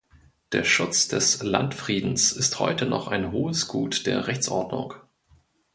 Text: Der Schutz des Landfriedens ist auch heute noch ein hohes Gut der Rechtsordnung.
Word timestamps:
Der 0.51 0.63
Schutz 0.63 1.09
des 1.09 1.43
Landfriedens 1.43 2.31
ist 2.31 2.55
auch 2.55 2.61
heute 2.61 2.87
noch 2.87 3.07
ein 3.07 3.31
hohes 3.31 3.67
Gut 3.67 4.07
der 4.07 4.25
Rechtsordnung. 4.25 4.95